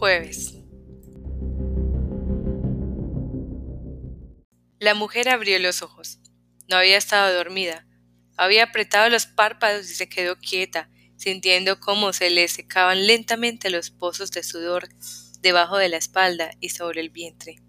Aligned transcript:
Jueves. 0.00 0.54
La 4.78 4.94
mujer 4.94 5.28
abrió 5.28 5.58
los 5.58 5.82
ojos. 5.82 6.20
No 6.70 6.76
había 6.76 6.96
estado 6.96 7.34
dormida. 7.34 7.86
Había 8.38 8.64
apretado 8.64 9.10
los 9.10 9.26
párpados 9.26 9.90
y 9.90 9.94
se 9.94 10.08
quedó 10.08 10.38
quieta, 10.38 10.88
sintiendo 11.18 11.80
cómo 11.80 12.14
se 12.14 12.30
le 12.30 12.48
secaban 12.48 13.06
lentamente 13.06 13.68
los 13.68 13.90
pozos 13.90 14.30
de 14.30 14.42
sudor 14.42 14.88
debajo 15.42 15.76
de 15.76 15.90
la 15.90 15.98
espalda 15.98 16.52
y 16.60 16.70
sobre 16.70 17.02
el 17.02 17.10
vientre. 17.10 17.60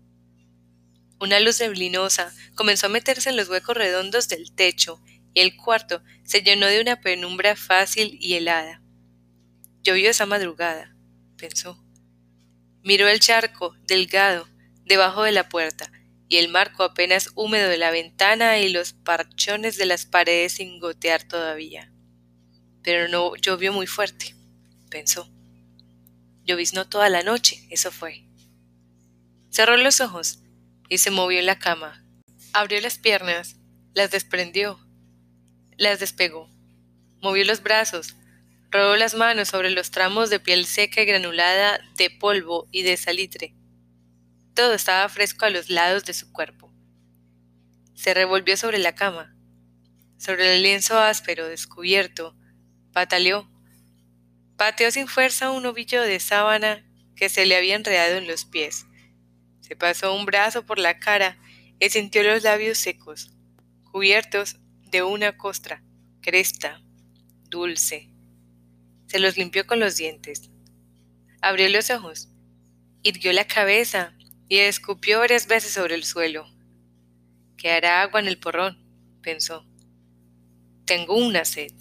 Una 1.19 1.41
luz 1.41 1.59
neblinosa 1.59 2.33
comenzó 2.55 2.85
a 2.85 2.91
meterse 2.91 3.29
en 3.29 3.35
los 3.35 3.49
huecos 3.49 3.75
redondos 3.75 4.29
del 4.29 4.55
techo 4.55 5.01
y 5.33 5.41
el 5.41 5.57
cuarto 5.57 6.01
se 6.23 6.43
llenó 6.43 6.67
de 6.67 6.79
una 6.79 7.01
penumbra 7.01 7.57
fácil 7.57 8.17
y 8.21 8.35
helada. 8.35 8.81
Llovió 9.83 10.09
esa 10.09 10.25
madrugada, 10.25 10.95
pensó. 11.35 11.90
Miró 12.83 13.07
el 13.07 13.19
charco, 13.19 13.75
delgado, 13.87 14.47
debajo 14.85 15.23
de 15.23 15.31
la 15.31 15.49
puerta, 15.49 15.91
y 16.27 16.37
el 16.37 16.47
marco 16.47 16.83
apenas 16.83 17.29
húmedo 17.35 17.69
de 17.69 17.77
la 17.77 17.91
ventana 17.91 18.57
y 18.59 18.69
los 18.69 18.93
parchones 18.93 19.77
de 19.77 19.85
las 19.85 20.05
paredes 20.05 20.53
sin 20.53 20.79
gotear 20.79 21.23
todavía. 21.23 21.91
Pero 22.81 23.07
no 23.07 23.35
llovió 23.35 23.71
muy 23.71 23.85
fuerte, 23.85 24.35
pensó. 24.89 25.29
Lloviznó 26.43 26.87
toda 26.87 27.09
la 27.09 27.21
noche, 27.21 27.67
eso 27.69 27.91
fue. 27.91 28.23
Cerró 29.51 29.77
los 29.77 30.01
ojos 30.01 30.39
y 30.89 30.97
se 30.97 31.11
movió 31.11 31.39
en 31.39 31.45
la 31.45 31.59
cama. 31.59 32.03
Abrió 32.53 32.81
las 32.81 32.97
piernas, 32.97 33.57
las 33.93 34.09
desprendió, 34.09 34.79
las 35.77 35.99
despegó. 35.99 36.49
Movió 37.21 37.45
los 37.45 37.61
brazos, 37.61 38.15
rodó 38.71 38.95
las 38.95 39.13
manos 39.13 39.49
sobre 39.49 39.69
los 39.69 39.91
tramos 39.91 40.29
de 40.29 40.39
piel 40.39 40.65
seca 40.65 41.01
y 41.01 41.05
granulada 41.05 41.79
de 41.97 42.09
polvo 42.09 42.67
y 42.71 42.83
de 42.83 42.97
salitre 42.97 43.53
todo 44.53 44.73
estaba 44.73 45.07
fresco 45.09 45.45
a 45.45 45.49
los 45.49 45.69
lados 45.69 46.05
de 46.05 46.13
su 46.13 46.31
cuerpo. 46.31 46.71
Se 47.93 48.13
revolvió 48.13 48.57
sobre 48.57 48.79
la 48.79 48.95
cama. 48.95 49.35
Sobre 50.17 50.55
el 50.55 50.61
lienzo 50.61 50.99
áspero 50.99 51.47
descubierto, 51.47 52.35
pataleó. 52.93 53.49
Pateó 54.57 54.91
sin 54.91 55.07
fuerza 55.07 55.51
un 55.51 55.65
ovillo 55.65 56.01
de 56.01 56.19
sábana 56.19 56.85
que 57.15 57.29
se 57.29 57.45
le 57.45 57.55
había 57.55 57.75
enredado 57.75 58.17
en 58.17 58.27
los 58.27 58.45
pies. 58.45 58.85
Se 59.61 59.75
pasó 59.75 60.13
un 60.13 60.25
brazo 60.25 60.65
por 60.65 60.77
la 60.77 60.99
cara 60.99 61.39
y 61.79 61.89
sintió 61.89 62.21
los 62.23 62.43
labios 62.43 62.77
secos, 62.77 63.31
cubiertos 63.91 64.57
de 64.91 65.01
una 65.01 65.37
costra, 65.37 65.81
cresta, 66.21 66.81
dulce. 67.49 68.10
Se 69.11 69.19
los 69.19 69.35
limpió 69.35 69.67
con 69.67 69.81
los 69.81 69.97
dientes. 69.97 70.49
Abrió 71.41 71.67
los 71.67 71.89
ojos, 71.89 72.29
irguió 73.03 73.33
la 73.33 73.45
cabeza 73.45 74.15
y 74.47 74.59
escupió 74.59 75.19
varias 75.19 75.47
veces 75.47 75.73
sobre 75.73 75.95
el 75.95 76.05
suelo. 76.05 76.45
Quedará 77.57 78.03
agua 78.03 78.21
en 78.21 78.29
el 78.29 78.39
porrón, 78.39 78.81
pensó. 79.21 79.65
Tengo 80.85 81.17
una 81.17 81.43
sed. 81.43 81.73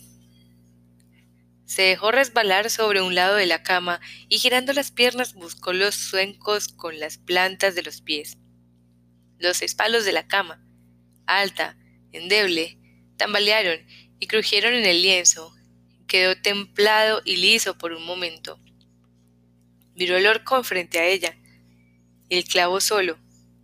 Se 1.67 1.83
dejó 1.83 2.11
resbalar 2.11 2.69
sobre 2.69 3.01
un 3.01 3.15
lado 3.15 3.37
de 3.37 3.47
la 3.47 3.63
cama 3.63 4.01
y 4.29 4.39
girando 4.39 4.73
las 4.73 4.91
piernas 4.91 5.35
buscó 5.35 5.73
los 5.73 5.95
zuencos 5.95 6.67
con 6.67 6.99
las 6.99 7.19
plantas 7.19 7.77
de 7.77 7.85
los 7.85 8.01
pies. 8.01 8.39
Los 9.39 9.63
espalos 9.63 10.05
de 10.05 10.11
la 10.11 10.27
cama, 10.27 10.61
alta, 11.27 11.77
endeble, 12.11 12.77
tambalearon 13.17 13.87
y 14.19 14.27
crujieron 14.27 14.75
en 14.75 14.85
el 14.85 15.01
lienzo. 15.01 15.55
Quedó 16.11 16.35
templado 16.35 17.23
y 17.25 17.37
liso 17.37 17.79
por 17.79 17.93
un 17.93 18.05
momento. 18.05 18.59
Miró 19.95 20.17
el 20.17 20.27
horcón 20.27 20.65
frente 20.65 20.99
a 20.99 21.07
ella 21.07 21.37
el 22.31 22.43
clavo 22.43 22.81
solo, 22.81 23.17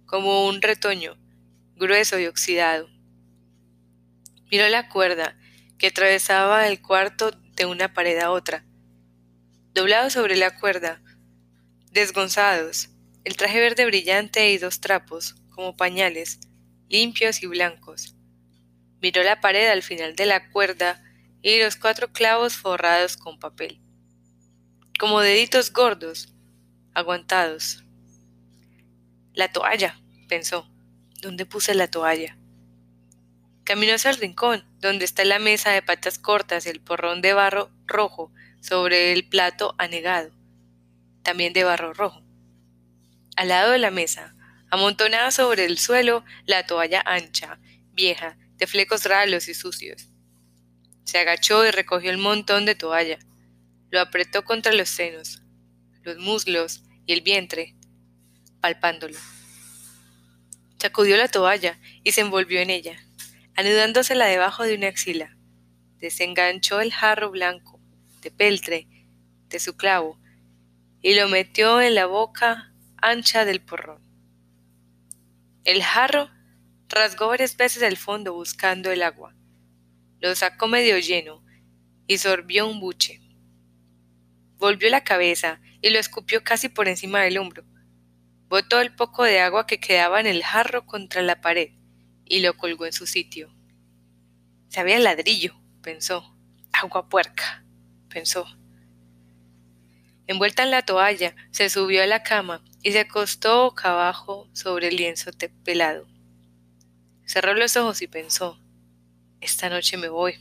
como 0.07 0.47
un 0.47 0.63
retoño, 0.63 1.17
grueso 1.75 2.21
y 2.21 2.27
oxidado. 2.27 2.89
Miró 4.49 4.69
la 4.69 4.89
cuerda 4.89 5.37
que 5.77 5.89
atravesaba 5.89 6.69
el 6.69 6.81
cuarto 6.81 7.33
de 7.33 7.67
una 7.67 7.93
pared 7.93 8.17
a 8.21 8.31
otra. 8.31 8.65
Doblado 9.75 10.09
sobre 10.11 10.37
la 10.37 10.57
cuerda, 10.57 11.03
desgonzados, 11.91 12.91
el 13.25 13.37
traje 13.37 13.59
verde 13.59 13.87
brillante 13.87 14.53
y 14.53 14.59
dos 14.59 14.81
trapos, 14.81 15.35
como 15.51 15.77
pañales, 15.77 16.39
limpios 16.89 17.43
y 17.43 17.49
blancos. 17.49 18.15
Miró 19.03 19.25
la 19.25 19.41
pared 19.41 19.69
al 19.69 19.83
final 19.83 20.15
de 20.15 20.27
la 20.27 20.49
cuerda 20.51 21.03
y 21.47 21.61
los 21.61 21.77
cuatro 21.77 22.09
clavos 22.13 22.57
forrados 22.57 23.17
con 23.17 23.39
papel, 23.39 23.79
como 24.99 25.21
deditos 25.21 25.73
gordos, 25.73 26.35
aguantados. 26.93 27.85
La 29.33 29.53
toalla, 29.53 29.97
pensó. 30.29 30.69
¿Dónde 31.23 31.47
puse 31.47 31.77
la 31.77 31.89
toalla? 31.89 32.37
Caminó 33.63 33.95
hacia 33.95 34.11
el 34.11 34.17
rincón, 34.17 34.65
donde 34.81 35.05
está 35.05 35.25
la 35.25 35.39
mesa 35.39 35.71
de 35.71 35.83
patas 35.83 36.19
cortas 36.19 36.67
y 36.67 36.71
el 36.71 36.81
porrón 36.81 37.23
de 37.23 37.33
barro 37.33 37.71
rojo 37.87 38.33
sobre 38.61 39.13
el 39.13 39.29
plato 39.29 39.77
anegado, 39.79 40.33
también 41.23 41.53
de 41.53 41.63
barro 41.63 41.95
rojo. 41.95 42.25
Al 43.37 43.51
lado 43.51 43.71
de 43.71 43.79
la 43.79 43.93
mesa, 43.93 44.35
amontonada 44.69 45.31
sobre 45.31 45.65
el 45.65 45.79
suelo, 45.79 46.25
la 46.45 46.67
toalla 46.67 47.05
ancha, 47.07 47.61
vieja, 47.93 48.37
de 48.57 48.67
flecos 48.67 49.05
ralos 49.05 49.47
y 49.47 49.55
sucios. 49.55 50.09
Se 51.07 51.19
agachó 51.19 51.65
y 51.65 51.71
recogió 51.71 52.11
el 52.11 52.19
montón 52.19 52.67
de 52.67 52.75
toalla. 52.75 53.21
Lo 53.91 54.01
apretó 54.01 54.45
contra 54.45 54.73
los 54.73 54.89
senos, 54.89 55.41
los 56.03 56.19
muslos 56.19 56.83
y 57.07 57.13
el 57.13 57.21
vientre, 57.21 57.77
palpándolo. 58.61 59.17
Sacudió 60.79 61.17
la 61.17 61.29
toalla 61.29 61.79
y 62.03 62.11
se 62.11 62.23
envolvió 62.23 62.59
en 62.59 62.71
ella, 62.71 62.99
anudándosela 63.55 64.27
debajo 64.27 64.65
de 64.65 64.75
una 64.75 64.89
axila. 64.89 65.37
Desenganchó 66.01 66.81
el 66.81 66.93
jarro 66.93 67.31
blanco, 67.31 67.81
de 68.21 68.33
peltre, 68.33 68.89
de 69.49 69.61
su 69.61 69.77
clavo, 69.77 70.19
y 71.03 71.15
lo 71.15 71.29
metió 71.29 71.81
en 71.81 71.95
la 71.95 72.07
boca 72.07 72.73
ancha 73.01 73.45
del 73.45 73.61
porrón. 73.61 74.03
El 75.63 75.85
jarro 75.85 76.31
rasgó 76.89 77.29
varias 77.29 77.57
veces 77.57 77.83
el 77.83 77.97
fondo 77.97 78.35
buscando 78.35 78.91
el 78.91 79.05
agua. 79.05 79.36
Lo 80.27 80.35
sacó 80.35 80.67
medio 80.67 80.99
lleno 80.99 81.45
y 82.07 82.19
sorbió 82.19 82.67
un 82.67 82.81
buche. 82.81 83.21
Volvió 84.59 84.91
la 84.91 85.05
cabeza 85.05 85.61
y 85.81 85.91
lo 85.91 85.99
escupió 85.99 86.43
casi 86.43 86.69
por 86.69 86.89
encima 86.89 87.21
del 87.23 87.39
hombro 87.39 87.65
botó 88.49 88.81
el 88.81 88.95
poco 88.95 89.25
de 89.25 89.41
agua 89.41 89.67
que 89.67 89.81
quedaba 89.81 90.21
en 90.21 90.27
el 90.27 90.43
jarro 90.43 90.87
contra 90.87 91.23
la 91.23 91.41
pared 91.41 91.71
y 92.25 92.41
lo 92.41 92.57
colgó 92.57 92.87
en 92.87 92.93
su 92.93 93.07
sitio. 93.07 93.53
Sabía 94.69 94.99
ladrillo, 94.99 95.55
pensó. 95.83 96.35
Agua 96.73 97.09
puerca, 97.09 97.65
pensó. 98.09 98.47
Envuelta 100.27 100.63
en 100.65 100.71
la 100.71 100.83
toalla, 100.83 101.35
se 101.51 101.71
subió 101.71 102.03
a 102.03 102.07
la 102.07 102.23
cama 102.23 102.63
y 102.83 102.93
se 102.93 103.01
acostó 103.01 103.65
boca 103.65 103.93
abajo 103.93 104.49
sobre 104.53 104.89
el 104.89 104.97
lienzo 104.97 105.31
pelado. 105.65 106.07
Cerró 107.25 107.55
los 107.55 107.77
ojos 107.77 108.03
y 108.03 108.09
pensó, 108.09 108.61
esta 109.41 109.69
noche 109.69 109.97
me 109.97 110.09
voy, 110.09 110.35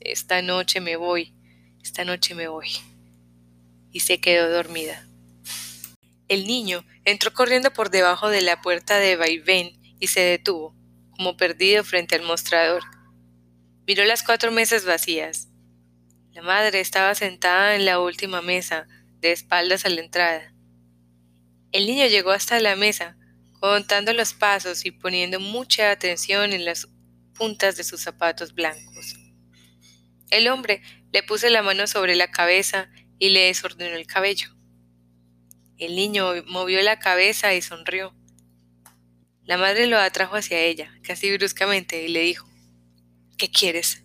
esta 0.00 0.42
noche 0.42 0.80
me 0.80 0.96
voy, 0.96 1.34
esta 1.82 2.04
noche 2.04 2.34
me 2.34 2.48
voy. 2.48 2.68
Y 3.92 4.00
se 4.00 4.20
quedó 4.20 4.50
dormida. 4.50 5.06
El 6.28 6.46
niño 6.46 6.84
entró 7.04 7.32
corriendo 7.32 7.72
por 7.72 7.90
debajo 7.90 8.28
de 8.28 8.42
la 8.42 8.60
puerta 8.60 8.98
de 8.98 9.16
vaivén 9.16 9.80
y 9.98 10.08
se 10.08 10.20
detuvo, 10.20 10.74
como 11.10 11.36
perdido 11.36 11.84
frente 11.84 12.14
al 12.14 12.22
mostrador. 12.22 12.82
Miró 13.86 14.04
las 14.04 14.22
cuatro 14.22 14.52
mesas 14.52 14.84
vacías. 14.84 15.48
La 16.32 16.42
madre 16.42 16.80
estaba 16.80 17.14
sentada 17.14 17.74
en 17.74 17.86
la 17.86 17.98
última 17.98 18.42
mesa, 18.42 18.86
de 19.20 19.32
espaldas 19.32 19.84
a 19.84 19.88
la 19.88 20.00
entrada. 20.00 20.54
El 21.72 21.86
niño 21.86 22.06
llegó 22.06 22.30
hasta 22.30 22.60
la 22.60 22.76
mesa, 22.76 23.16
contando 23.58 24.12
los 24.12 24.34
pasos 24.34 24.84
y 24.84 24.90
poniendo 24.90 25.40
mucha 25.40 25.90
atención 25.90 26.52
en 26.52 26.64
las 26.64 26.88
puntas 27.38 27.76
de 27.76 27.84
sus 27.84 28.00
zapatos 28.02 28.52
blancos. 28.54 29.14
El 30.30 30.48
hombre 30.48 30.82
le 31.12 31.22
puso 31.22 31.48
la 31.48 31.62
mano 31.62 31.86
sobre 31.86 32.16
la 32.16 32.30
cabeza 32.30 32.90
y 33.18 33.30
le 33.30 33.44
desordenó 33.44 33.96
el 33.96 34.06
cabello. 34.06 34.54
El 35.78 35.94
niño 35.94 36.26
movió 36.46 36.82
la 36.82 36.98
cabeza 36.98 37.54
y 37.54 37.62
sonrió. 37.62 38.14
La 39.44 39.56
madre 39.56 39.86
lo 39.86 39.96
atrajo 39.98 40.36
hacia 40.36 40.60
ella, 40.60 40.92
casi 41.02 41.34
bruscamente, 41.34 42.04
y 42.04 42.08
le 42.08 42.20
dijo, 42.20 42.46
¿Qué 43.38 43.50
quieres? 43.50 44.02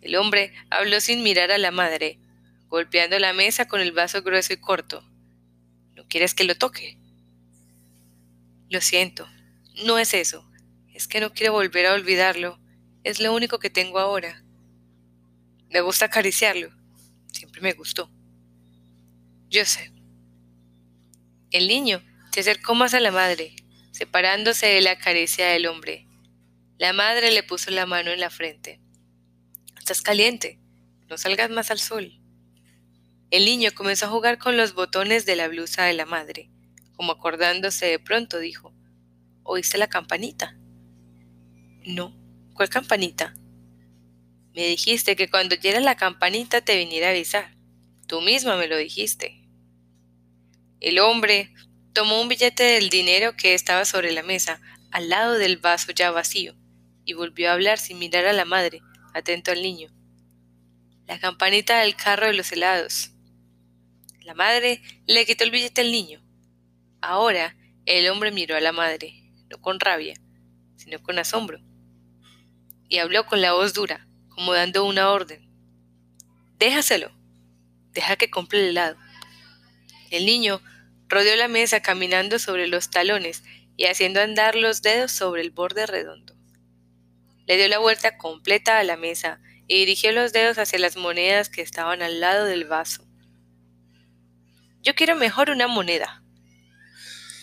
El 0.00 0.16
hombre 0.16 0.54
habló 0.70 1.00
sin 1.00 1.22
mirar 1.22 1.50
a 1.50 1.58
la 1.58 1.72
madre, 1.72 2.18
golpeando 2.68 3.18
la 3.18 3.32
mesa 3.32 3.66
con 3.66 3.80
el 3.80 3.92
vaso 3.92 4.22
grueso 4.22 4.52
y 4.52 4.58
corto. 4.58 5.04
¿No 5.94 6.06
quieres 6.06 6.34
que 6.34 6.44
lo 6.44 6.54
toque? 6.54 6.96
Lo 8.70 8.80
siento, 8.80 9.28
no 9.84 9.98
es 9.98 10.14
eso. 10.14 10.48
Es 10.94 11.08
que 11.08 11.20
no 11.20 11.32
quiero 11.32 11.52
volver 11.52 11.86
a 11.86 11.92
olvidarlo. 11.92 12.60
Es 13.02 13.18
lo 13.20 13.34
único 13.34 13.58
que 13.58 13.68
tengo 13.68 13.98
ahora. 13.98 14.44
Me 15.68 15.80
gusta 15.80 16.06
acariciarlo. 16.06 16.70
Siempre 17.32 17.60
me 17.60 17.72
gustó. 17.72 18.10
Yo 19.50 19.64
sé. 19.64 19.92
El 21.50 21.66
niño 21.66 22.00
se 22.32 22.40
acercó 22.40 22.76
más 22.76 22.94
a 22.94 23.00
la 23.00 23.10
madre, 23.10 23.56
separándose 23.90 24.66
de 24.66 24.80
la 24.80 24.96
caricia 24.96 25.48
del 25.48 25.66
hombre. 25.66 26.06
La 26.78 26.92
madre 26.92 27.32
le 27.32 27.42
puso 27.42 27.72
la 27.72 27.86
mano 27.86 28.10
en 28.12 28.20
la 28.20 28.30
frente. 28.30 28.80
Estás 29.76 30.00
caliente, 30.00 30.60
no 31.08 31.18
salgas 31.18 31.50
más 31.50 31.72
al 31.72 31.80
sol. 31.80 32.20
El 33.30 33.44
niño 33.44 33.70
comenzó 33.74 34.06
a 34.06 34.10
jugar 34.10 34.38
con 34.38 34.56
los 34.56 34.74
botones 34.74 35.26
de 35.26 35.34
la 35.34 35.48
blusa 35.48 35.84
de 35.84 35.92
la 35.92 36.06
madre. 36.06 36.50
Como 36.94 37.12
acordándose 37.12 37.86
de 37.86 37.98
pronto, 37.98 38.38
dijo, 38.38 38.72
¿Oíste 39.42 39.76
la 39.76 39.88
campanita? 39.88 40.56
No, 41.86 42.16
¿cuál 42.54 42.70
campanita? 42.70 43.34
Me 44.54 44.66
dijiste 44.68 45.16
que 45.16 45.28
cuando 45.28 45.54
oyera 45.54 45.80
la 45.80 45.96
campanita 45.96 46.62
te 46.62 46.78
viniera 46.78 47.08
a 47.08 47.10
avisar. 47.10 47.54
Tú 48.06 48.22
misma 48.22 48.56
me 48.56 48.68
lo 48.68 48.78
dijiste. 48.78 49.44
El 50.80 50.98
hombre 50.98 51.52
tomó 51.92 52.22
un 52.22 52.28
billete 52.28 52.62
del 52.62 52.88
dinero 52.88 53.36
que 53.36 53.52
estaba 53.52 53.84
sobre 53.84 54.12
la 54.12 54.22
mesa, 54.22 54.62
al 54.92 55.10
lado 55.10 55.34
del 55.34 55.58
vaso 55.58 55.92
ya 55.92 56.10
vacío, 56.10 56.54
y 57.04 57.12
volvió 57.12 57.50
a 57.50 57.52
hablar 57.52 57.78
sin 57.78 57.98
mirar 57.98 58.24
a 58.24 58.32
la 58.32 58.46
madre, 58.46 58.80
atento 59.12 59.50
al 59.50 59.60
niño. 59.60 59.90
La 61.06 61.18
campanita 61.18 61.80
del 61.80 61.96
carro 61.96 62.28
de 62.28 62.34
los 62.34 62.50
helados. 62.50 63.10
La 64.22 64.32
madre 64.32 64.80
le 65.06 65.26
quitó 65.26 65.44
el 65.44 65.50
billete 65.50 65.82
al 65.82 65.92
niño. 65.92 66.22
Ahora 67.02 67.54
el 67.84 68.08
hombre 68.08 68.32
miró 68.32 68.56
a 68.56 68.60
la 68.60 68.72
madre, 68.72 69.22
no 69.50 69.60
con 69.60 69.80
rabia, 69.80 70.14
sino 70.76 71.02
con 71.02 71.18
asombro, 71.18 71.60
y 72.88 72.98
habló 72.98 73.26
con 73.26 73.40
la 73.40 73.52
voz 73.52 73.74
dura, 73.74 74.06
como 74.28 74.52
dando 74.52 74.84
una 74.84 75.10
orden. 75.10 75.48
Déjaselo, 76.58 77.12
deja 77.92 78.16
que 78.16 78.30
compre 78.30 78.60
el 78.60 78.70
helado. 78.70 78.96
El 80.10 80.26
niño 80.26 80.60
rodeó 81.08 81.36
la 81.36 81.48
mesa 81.48 81.80
caminando 81.80 82.38
sobre 82.38 82.66
los 82.66 82.90
talones 82.90 83.42
y 83.76 83.86
haciendo 83.86 84.20
andar 84.20 84.54
los 84.54 84.82
dedos 84.82 85.12
sobre 85.12 85.42
el 85.42 85.50
borde 85.50 85.86
redondo. 85.86 86.34
Le 87.46 87.56
dio 87.56 87.68
la 87.68 87.78
vuelta 87.78 88.16
completa 88.16 88.78
a 88.78 88.84
la 88.84 88.96
mesa 88.96 89.40
y 89.66 89.78
dirigió 89.78 90.12
los 90.12 90.32
dedos 90.32 90.58
hacia 90.58 90.78
las 90.78 90.96
monedas 90.96 91.48
que 91.48 91.62
estaban 91.62 92.02
al 92.02 92.20
lado 92.20 92.44
del 92.44 92.64
vaso. 92.64 93.04
Yo 94.82 94.94
quiero 94.94 95.16
mejor 95.16 95.50
una 95.50 95.66
moneda. 95.66 96.22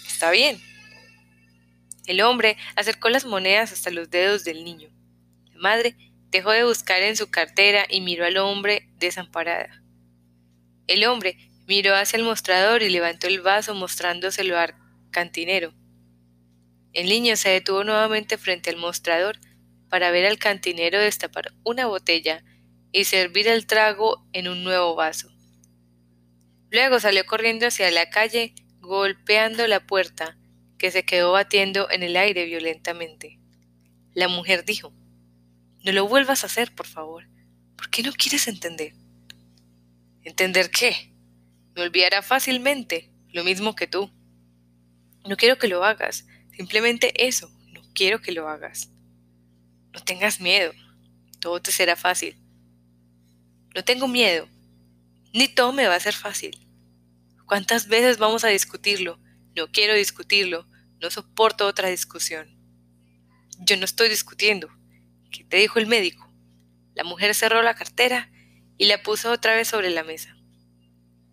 Está 0.07 0.31
bien. 0.31 0.61
El 2.05 2.21
hombre 2.21 2.57
acercó 2.75 3.09
las 3.09 3.25
monedas 3.25 3.71
hasta 3.71 3.89
los 3.89 4.09
dedos 4.09 4.43
del 4.43 4.63
niño. 4.63 4.89
Madre 5.61 5.95
dejó 6.31 6.49
de 6.49 6.63
buscar 6.63 7.03
en 7.03 7.15
su 7.15 7.29
cartera 7.29 7.85
y 7.87 8.01
miró 8.01 8.25
al 8.25 8.37
hombre 8.37 8.89
desamparada. 8.97 9.83
El 10.87 11.05
hombre 11.05 11.37
miró 11.67 11.93
hacia 11.95 12.17
el 12.17 12.23
mostrador 12.23 12.81
y 12.81 12.89
levantó 12.89 13.27
el 13.27 13.41
vaso 13.41 13.75
mostrándoselo 13.75 14.57
al 14.57 14.73
cantinero. 15.11 15.75
El 16.93 17.09
niño 17.09 17.35
se 17.35 17.49
detuvo 17.49 17.83
nuevamente 17.83 18.39
frente 18.39 18.71
al 18.71 18.77
mostrador 18.77 19.37
para 19.87 20.09
ver 20.09 20.25
al 20.25 20.39
cantinero 20.39 20.99
destapar 20.99 21.53
una 21.63 21.85
botella 21.85 22.43
y 22.91 23.03
servir 23.03 23.47
el 23.47 23.67
trago 23.67 24.25
en 24.33 24.47
un 24.47 24.63
nuevo 24.63 24.95
vaso. 24.95 25.29
Luego 26.71 26.99
salió 26.99 27.23
corriendo 27.27 27.67
hacia 27.67 27.91
la 27.91 28.09
calle, 28.09 28.55
golpeando 28.79 29.67
la 29.67 29.85
puerta, 29.85 30.39
que 30.79 30.89
se 30.89 31.05
quedó 31.05 31.33
batiendo 31.33 31.87
en 31.91 32.01
el 32.01 32.17
aire 32.17 32.45
violentamente. 32.45 33.37
La 34.15 34.27
mujer 34.27 34.65
dijo, 34.65 34.91
No 35.83 35.91
lo 35.91 36.07
vuelvas 36.07 36.43
a 36.43 36.47
hacer, 36.47 36.73
por 36.75 36.85
favor. 36.85 37.27
¿Por 37.75 37.89
qué 37.89 38.03
no 38.03 38.11
quieres 38.13 38.47
entender? 38.47 38.93
¿Entender 40.23 40.69
qué? 40.69 41.11
Me 41.75 41.81
olvidará 41.81 42.21
fácilmente, 42.21 43.11
lo 43.29 43.43
mismo 43.43 43.75
que 43.75 43.87
tú. 43.87 44.11
No 45.27 45.37
quiero 45.37 45.57
que 45.57 45.67
lo 45.67 45.83
hagas, 45.83 46.27
simplemente 46.55 47.27
eso, 47.27 47.51
no 47.73 47.81
quiero 47.93 48.21
que 48.21 48.31
lo 48.31 48.47
hagas. 48.47 48.91
No 49.93 50.01
tengas 50.03 50.39
miedo, 50.39 50.73
todo 51.39 51.61
te 51.61 51.71
será 51.71 51.95
fácil. 51.95 52.37
No 53.73 53.83
tengo 53.83 54.07
miedo, 54.07 54.47
ni 55.33 55.47
todo 55.47 55.73
me 55.73 55.87
va 55.87 55.95
a 55.95 55.99
ser 55.99 56.13
fácil. 56.13 56.67
¿Cuántas 57.47 57.87
veces 57.87 58.17
vamos 58.17 58.43
a 58.43 58.49
discutirlo? 58.49 59.19
No 59.55 59.71
quiero 59.71 59.93
discutirlo, 59.95 60.67
no 61.01 61.09
soporto 61.09 61.65
otra 61.65 61.89
discusión. 61.89 62.55
Yo 63.59 63.77
no 63.77 63.85
estoy 63.85 64.09
discutiendo. 64.09 64.69
¿Qué 65.31 65.43
te 65.45 65.57
dijo 65.57 65.79
el 65.79 65.87
médico? 65.87 66.29
La 66.93 67.03
mujer 67.03 67.33
cerró 67.33 67.61
la 67.61 67.73
cartera 67.73 68.29
y 68.77 68.85
la 68.85 69.01
puso 69.01 69.31
otra 69.31 69.55
vez 69.55 69.67
sobre 69.67 69.89
la 69.89 70.03
mesa. 70.03 70.35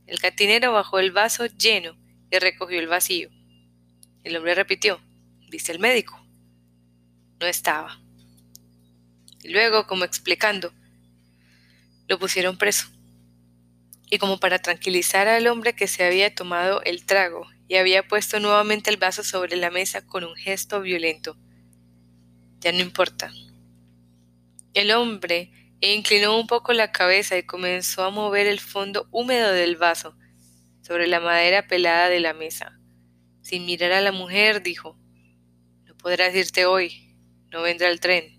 El 0.07 0.21
cantinero 0.21 0.73
bajó 0.73 1.01
el 1.01 1.13
vaso 1.13 1.47
lleno 1.47 1.99
y 2.31 2.39
recogió 2.39 2.79
el 2.79 2.87
vacío. 2.87 3.29
El 4.23 4.37
hombre 4.37 4.55
repitió, 4.55 5.01
dice 5.51 5.73
el 5.73 5.81
médico. 5.81 6.19
No 7.41 7.47
estaba. 7.47 8.01
Y 9.43 9.49
luego, 9.49 9.87
como 9.87 10.05
explicando, 10.05 10.73
lo 12.07 12.19
pusieron 12.19 12.57
preso 12.57 12.89
y 14.11 14.19
como 14.19 14.41
para 14.41 14.59
tranquilizar 14.61 15.29
al 15.29 15.47
hombre 15.47 15.75
que 15.75 15.87
se 15.87 16.05
había 16.05 16.35
tomado 16.35 16.83
el 16.85 17.05
trago 17.05 17.47
y 17.69 17.77
había 17.77 18.07
puesto 18.07 18.41
nuevamente 18.41 18.91
el 18.91 18.97
vaso 18.97 19.23
sobre 19.23 19.57
la 19.57 19.71
mesa 19.71 20.07
con 20.07 20.25
un 20.25 20.35
gesto 20.35 20.81
violento. 20.81 21.37
Ya 22.61 22.73
no 22.73 22.81
importa. 22.81 23.31
El 24.75 24.93
hombre 24.93 25.51
inclinó 25.81 26.39
un 26.39 26.47
poco 26.47 26.73
la 26.73 26.93
cabeza 26.93 27.37
y 27.37 27.45
comenzó 27.45 28.05
a 28.05 28.11
mover 28.11 28.47
el 28.47 28.61
fondo 28.61 29.09
húmedo 29.11 29.53
del 29.53 29.77
vaso 29.77 30.17
sobre 30.83 31.07
la 31.07 31.21
madera 31.21 31.67
pelada 31.67 32.09
de 32.09 32.21
la 32.21 32.35
mesa. 32.35 32.79
Sin 33.43 33.65
mirar 33.67 33.93
a 33.93 34.01
la 34.01 34.13
mujer, 34.13 34.63
dijo, 34.63 34.99
No 35.85 35.97
podrás 35.97 36.35
irte 36.35 36.67
hoy, 36.67 37.15
no 37.51 37.63
vendrá 37.63 37.89
el 37.89 38.01
tren. 38.01 38.39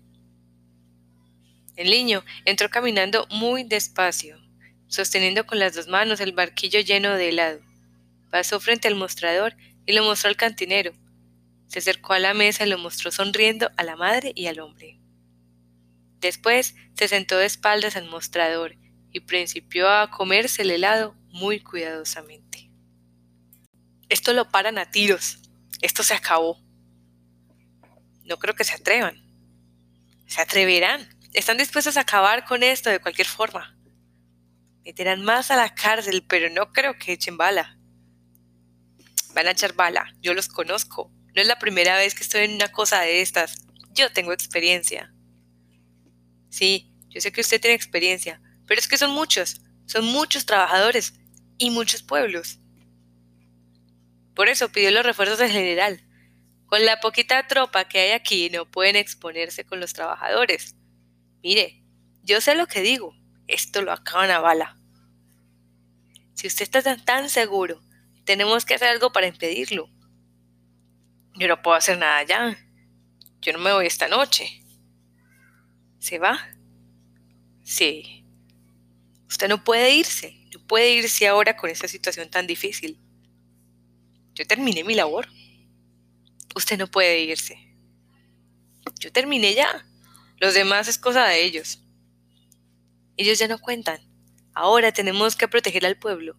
El 1.76 1.90
niño 1.90 2.24
entró 2.44 2.68
caminando 2.68 3.26
muy 3.30 3.64
despacio, 3.64 4.38
sosteniendo 4.86 5.46
con 5.46 5.58
las 5.58 5.74
dos 5.74 5.88
manos 5.88 6.20
el 6.20 6.32
barquillo 6.32 6.80
lleno 6.80 7.14
de 7.14 7.30
helado. 7.30 7.60
Pasó 8.30 8.60
frente 8.60 8.86
al 8.86 8.94
mostrador 8.94 9.56
y 9.86 9.92
lo 9.92 10.04
mostró 10.04 10.28
al 10.28 10.36
cantinero. 10.36 10.92
Se 11.68 11.78
acercó 11.78 12.12
a 12.12 12.18
la 12.18 12.34
mesa 12.34 12.66
y 12.66 12.68
lo 12.68 12.78
mostró 12.78 13.10
sonriendo 13.10 13.70
a 13.76 13.84
la 13.84 13.96
madre 13.96 14.32
y 14.34 14.46
al 14.46 14.60
hombre. 14.60 14.99
Después 16.20 16.74
se 16.94 17.08
sentó 17.08 17.38
de 17.38 17.46
espaldas 17.46 17.96
al 17.96 18.08
mostrador 18.08 18.76
y 19.12 19.20
principió 19.20 19.88
a 19.88 20.10
comerse 20.10 20.62
el 20.62 20.70
helado 20.70 21.16
muy 21.28 21.60
cuidadosamente. 21.60 22.70
Esto 24.08 24.32
lo 24.32 24.50
paran 24.50 24.78
a 24.78 24.90
tiros. 24.90 25.38
Esto 25.80 26.02
se 26.02 26.14
acabó. 26.14 26.60
No 28.24 28.38
creo 28.38 28.54
que 28.54 28.64
se 28.64 28.74
atrevan. 28.74 29.22
Se 30.26 30.40
atreverán. 30.40 31.08
Están 31.32 31.56
dispuestos 31.56 31.96
a 31.96 32.02
acabar 32.02 32.44
con 32.44 32.62
esto 32.62 32.90
de 32.90 33.00
cualquier 33.00 33.26
forma 33.26 33.76
meterán 34.84 35.22
más 35.22 35.50
a 35.50 35.56
la 35.56 35.74
cárcel, 35.74 36.24
pero 36.26 36.50
no 36.50 36.72
creo 36.72 36.98
que 36.98 37.12
echen 37.12 37.36
bala. 37.36 37.78
Van 39.34 39.46
a 39.46 39.52
echar 39.52 39.74
bala, 39.74 40.12
yo 40.20 40.34
los 40.34 40.48
conozco. 40.48 41.12
No 41.34 41.40
es 41.40 41.46
la 41.46 41.58
primera 41.58 41.96
vez 41.96 42.14
que 42.14 42.24
estoy 42.24 42.42
en 42.42 42.54
una 42.54 42.72
cosa 42.72 43.00
de 43.00 43.20
estas. 43.20 43.66
Yo 43.92 44.10
tengo 44.12 44.32
experiencia. 44.32 45.12
Sí, 46.50 46.92
yo 47.08 47.20
sé 47.20 47.32
que 47.32 47.40
usted 47.40 47.60
tiene 47.60 47.74
experiencia, 47.74 48.40
pero 48.66 48.78
es 48.78 48.86
que 48.86 48.98
son 48.98 49.12
muchos, 49.12 49.62
son 49.86 50.04
muchos 50.04 50.44
trabajadores 50.44 51.14
y 51.56 51.70
muchos 51.70 52.02
pueblos. 52.02 52.58
Por 54.34 54.48
eso 54.48 54.70
pidió 54.70 54.90
los 54.90 55.06
refuerzos 55.06 55.38
del 55.38 55.50
general. 55.50 56.02
Con 56.66 56.84
la 56.84 57.00
poquita 57.00 57.46
tropa 57.46 57.88
que 57.88 57.98
hay 57.98 58.10
aquí 58.12 58.50
no 58.50 58.70
pueden 58.70 58.96
exponerse 58.96 59.64
con 59.64 59.80
los 59.80 59.92
trabajadores. 59.92 60.76
Mire, 61.42 61.82
yo 62.22 62.40
sé 62.40 62.54
lo 62.54 62.66
que 62.66 62.82
digo 62.82 63.14
esto 63.50 63.82
lo 63.82 63.92
acaban 63.92 64.30
a 64.30 64.40
bala. 64.40 64.76
Si 66.34 66.46
usted 66.46 66.62
está 66.62 66.96
tan, 66.96 67.28
seguro, 67.28 67.82
tenemos 68.24 68.64
que 68.64 68.74
hacer 68.74 68.88
algo 68.88 69.12
para 69.12 69.26
impedirlo. 69.26 69.90
Yo 71.34 71.48
no 71.48 71.60
puedo 71.60 71.76
hacer 71.76 71.98
nada 71.98 72.22
ya. 72.22 72.56
Yo 73.40 73.52
no 73.52 73.58
me 73.58 73.72
voy 73.72 73.86
esta 73.86 74.08
noche. 74.08 74.59
¿Se 76.00 76.18
va? 76.18 76.40
Sí. 77.62 78.24
Usted 79.28 79.48
no 79.48 79.62
puede 79.62 79.94
irse. 79.94 80.34
No 80.52 80.66
puede 80.66 80.94
irse 80.94 81.28
ahora 81.28 81.56
con 81.56 81.70
esta 81.70 81.86
situación 81.86 82.30
tan 82.30 82.46
difícil. 82.46 82.98
Yo 84.34 84.46
terminé 84.46 84.82
mi 84.82 84.94
labor. 84.94 85.28
Usted 86.56 86.78
no 86.78 86.88
puede 86.88 87.20
irse. 87.20 87.58
Yo 88.98 89.12
terminé 89.12 89.54
ya. 89.54 89.86
Los 90.38 90.54
demás 90.54 90.88
es 90.88 90.98
cosa 90.98 91.26
de 91.26 91.44
ellos. 91.44 91.82
Ellos 93.18 93.38
ya 93.38 93.46
no 93.46 93.58
cuentan. 93.58 94.00
Ahora 94.54 94.92
tenemos 94.92 95.36
que 95.36 95.48
proteger 95.48 95.84
al 95.84 95.98
pueblo. 95.98 96.36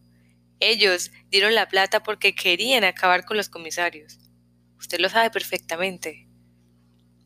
Ellos 0.59 1.11
dieron 1.29 1.53
la 1.53 1.69
plata 1.69 2.01
porque 2.01 2.33
querían 2.33 2.83
acabar 2.83 3.25
con 3.25 3.37
los 3.37 3.49
comisarios. 3.49 4.19
Usted 4.79 4.99
lo 4.99 5.07
sabe 5.07 5.29
perfectamente. 5.29 6.27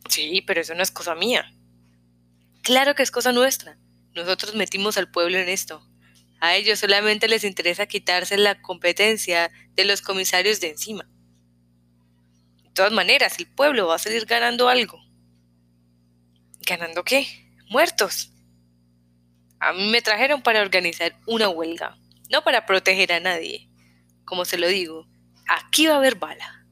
Sí, 0.09 0.43
pero 0.45 0.59
eso 0.59 0.75
no 0.75 0.83
es 0.83 0.91
cosa 0.91 1.15
mía. 1.15 1.49
Claro 2.65 2.95
que 2.95 3.03
es 3.03 3.11
cosa 3.11 3.31
nuestra. 3.31 3.77
Nosotros 4.15 4.55
metimos 4.55 4.97
al 4.97 5.11
pueblo 5.11 5.37
en 5.37 5.49
esto. 5.49 5.87
A 6.39 6.55
ellos 6.55 6.79
solamente 6.79 7.27
les 7.27 7.43
interesa 7.43 7.85
quitarse 7.85 8.37
la 8.37 8.59
competencia 8.59 9.51
de 9.75 9.85
los 9.85 10.01
comisarios 10.01 10.59
de 10.61 10.69
encima. 10.69 11.07
De 12.63 12.71
todas 12.73 12.91
maneras, 12.91 13.37
el 13.37 13.45
pueblo 13.45 13.85
va 13.85 13.95
a 13.97 13.99
salir 13.99 14.25
ganando 14.25 14.67
algo. 14.67 14.99
¿Ganando 16.61 17.03
qué? 17.03 17.27
Muertos. 17.69 18.31
A 19.59 19.71
mí 19.71 19.87
me 19.91 20.01
trajeron 20.01 20.41
para 20.41 20.61
organizar 20.63 21.15
una 21.27 21.49
huelga, 21.49 21.99
no 22.31 22.43
para 22.43 22.65
proteger 22.65 23.13
a 23.13 23.19
nadie. 23.19 23.69
Como 24.25 24.43
se 24.43 24.57
lo 24.57 24.67
digo, 24.67 25.07
aquí 25.47 25.85
va 25.85 25.93
a 25.93 25.97
haber 25.97 26.15
bala. 26.15 26.65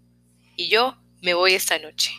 Y 0.55 0.69
yo 0.69 0.97
me 1.21 1.35
voy 1.35 1.53
esta 1.53 1.77
noche. 1.77 2.11